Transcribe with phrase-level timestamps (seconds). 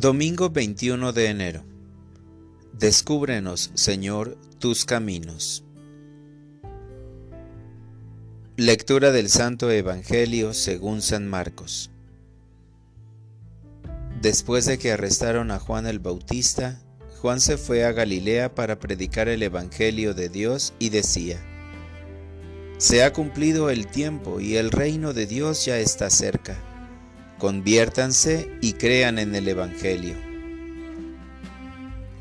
[0.00, 1.62] Domingo 21 de enero.
[2.72, 5.62] Descúbrenos, Señor, tus caminos.
[8.56, 11.90] Lectura del Santo Evangelio según San Marcos.
[14.22, 16.80] Después de que arrestaron a Juan el Bautista,
[17.20, 21.38] Juan se fue a Galilea para predicar el Evangelio de Dios y decía,
[22.78, 26.69] Se ha cumplido el tiempo y el reino de Dios ya está cerca
[27.40, 30.14] conviértanse y crean en el Evangelio.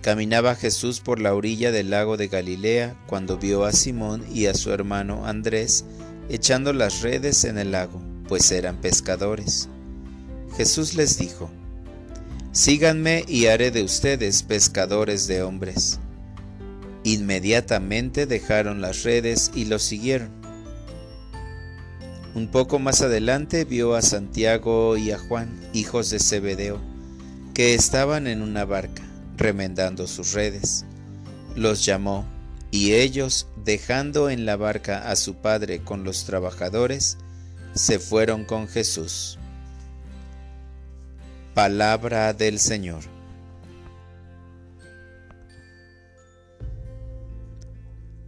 [0.02, 4.54] Caminaba Jesús por la orilla del lago de Galilea cuando vio a Simón y a
[4.54, 5.86] su hermano Andrés
[6.30, 9.68] echando las redes en el lago, pues eran pescadores.
[10.56, 11.52] Jesús les dijo,
[12.52, 16.00] Síganme y haré de ustedes pescadores de hombres.
[17.04, 20.39] Inmediatamente dejaron las redes y lo siguieron.
[22.36, 26.80] Un poco más adelante vio a Santiago y a Juan, hijos de Zebedeo,
[27.56, 29.04] que estaban en una barca,
[29.36, 30.86] remendando sus redes.
[31.56, 32.26] Los llamó,
[32.72, 37.18] y ellos, dejando en la barca a su padre con los trabajadores,
[37.74, 39.40] se fueron con Jesús.
[41.56, 43.04] Palabra del Señor.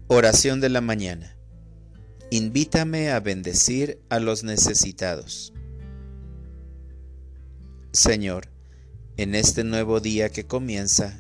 [0.08, 1.38] Oración de la mañana.
[2.34, 5.52] Invítame a bendecir a los necesitados.
[7.92, 8.48] Señor,
[9.18, 11.20] en este nuevo día que comienza,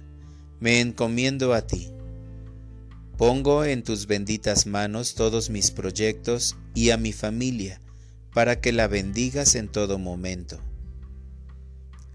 [0.61, 1.91] me encomiendo a ti.
[3.17, 7.81] Pongo en tus benditas manos todos mis proyectos y a mi familia,
[8.33, 10.61] para que la bendigas en todo momento.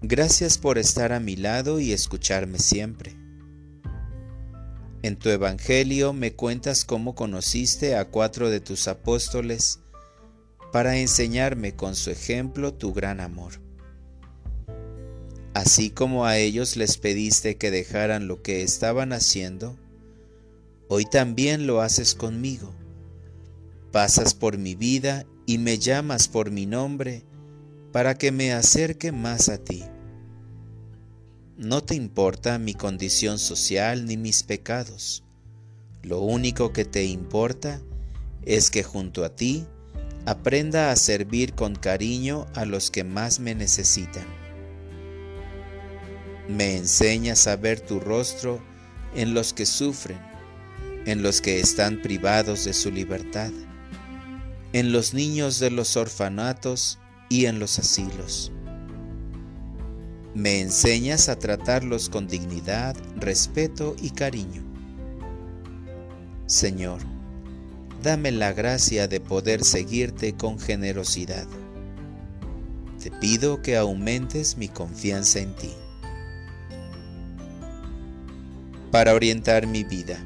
[0.01, 3.15] Gracias por estar a mi lado y escucharme siempre.
[5.03, 9.79] En tu Evangelio me cuentas cómo conociste a cuatro de tus apóstoles
[10.71, 13.61] para enseñarme con su ejemplo tu gran amor.
[15.53, 19.77] Así como a ellos les pediste que dejaran lo que estaban haciendo,
[20.87, 22.73] hoy también lo haces conmigo.
[23.91, 27.23] Pasas por mi vida y me llamas por mi nombre
[27.91, 29.83] para que me acerque más a ti.
[31.57, 35.23] No te importa mi condición social ni mis pecados.
[36.03, 37.81] Lo único que te importa
[38.45, 39.65] es que junto a ti
[40.27, 44.27] aprenda a servir con cariño a los que más me necesitan.
[46.47, 48.61] Me enseñas a ver tu rostro
[49.15, 50.19] en los que sufren,
[51.07, 53.51] en los que están privados de su libertad,
[54.73, 58.51] en los niños de los orfanatos y en los asilos
[60.37, 64.61] me enseñas a tratarlos con dignidad, respeto y cariño.
[66.45, 67.01] Señor,
[68.03, 71.47] dame la gracia de poder seguirte con generosidad.
[73.01, 75.71] Te pido que aumentes mi confianza en ti.
[78.91, 80.23] Para orientar mi vida,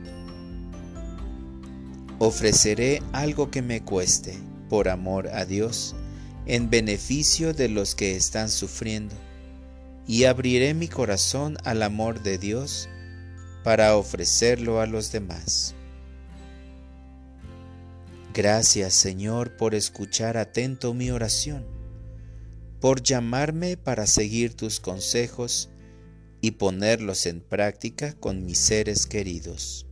[2.19, 5.95] ofreceré algo que me cueste, por amor a Dios,
[6.47, 9.15] en beneficio de los que están sufriendo
[10.11, 12.89] y abriré mi corazón al amor de Dios
[13.63, 15.73] para ofrecerlo a los demás.
[18.33, 21.65] Gracias Señor por escuchar atento mi oración,
[22.81, 25.69] por llamarme para seguir tus consejos
[26.41, 29.87] y ponerlos en práctica con mis seres queridos.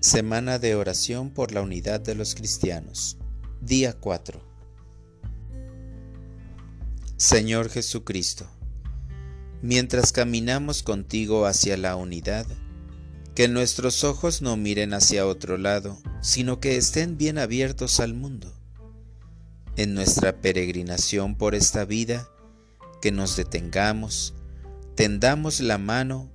[0.00, 3.16] Semana de oración por la unidad de los cristianos.
[3.60, 4.55] Día 4.
[7.18, 8.46] Señor Jesucristo,
[9.62, 12.46] mientras caminamos contigo hacia la unidad,
[13.34, 18.52] que nuestros ojos no miren hacia otro lado, sino que estén bien abiertos al mundo.
[19.78, 22.28] En nuestra peregrinación por esta vida,
[23.00, 24.34] que nos detengamos,
[24.94, 26.30] tendamos la mano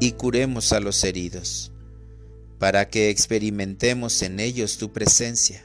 [0.00, 1.70] y curemos a los heridos,
[2.58, 5.64] para que experimentemos en ellos tu presencia